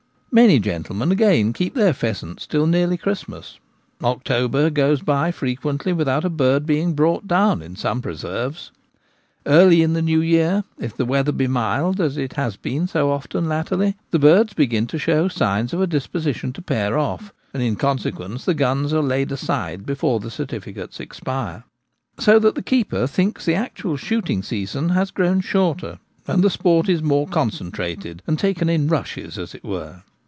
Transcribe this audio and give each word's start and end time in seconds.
Many 0.33 0.59
gentlemen 0.59 1.11
again 1.11 1.51
keep 1.51 1.73
their 1.75 1.93
pheasants 1.93 2.47
till 2.47 2.65
nearly 2.65 2.95
Christmas: 2.95 3.59
October 4.01 4.69
goes 4.69 5.01
by 5.01 5.29
frequently 5.29 5.91
with 5.91 6.07
out 6.07 6.23
a 6.23 6.29
bird 6.29 6.65
being 6.65 6.93
brought 6.93 7.27
down 7.27 7.61
in 7.61 7.75
some 7.75 8.01
preserves. 8.01 8.71
48 9.43 9.43
The 9.43 9.49
Gamekeeper 9.49 9.49
at 9.49 9.51
Home. 9.51 9.61
Early 9.67 9.81
in 9.83 9.93
the 9.93 10.01
new 10.01 10.21
year, 10.21 10.63
if 10.79 10.95
the 10.95 11.03
weather 11.03 11.33
be 11.33 11.47
mild, 11.49 11.99
as 11.99 12.15
it 12.15 12.31
has 12.37 12.55
been 12.55 12.87
so 12.87 13.11
often 13.11 13.49
latterly, 13.49 13.97
the 14.11 14.19
birds 14.19 14.53
begin 14.53 14.87
to 14.87 14.97
show 14.97 15.27
signs 15.27 15.73
of 15.73 15.81
a 15.81 15.85
disposition 15.87 16.53
to 16.53 16.61
pair 16.61 16.97
off, 16.97 17.33
and 17.53 17.61
in 17.61 17.75
consequence 17.75 18.45
the 18.45 18.53
guns 18.53 18.93
are 18.93 19.03
laid 19.03 19.33
aside 19.33 19.85
before 19.85 20.21
the 20.21 20.31
certificates 20.31 21.01
expire. 21.01 21.65
So 22.19 22.39
that 22.39 22.55
the 22.55 22.63
keeper 22.63 23.05
thinks 23.05 23.43
the 23.43 23.55
actual 23.55 23.97
shooting 23.97 24.43
season 24.43 24.87
has 24.91 25.11
grown 25.11 25.41
shorter 25.41 25.99
and 26.25 26.41
the 26.41 26.49
sport 26.49 26.87
is 26.87 27.03
more 27.03 27.27
concen 27.27 27.69
trated, 27.71 28.21
and 28.25 28.39
taken 28.39 28.69
in 28.69 28.87
rushes, 28.87 29.37
as 29.37 29.53
it 29.53 29.65
were. 29.65 30.03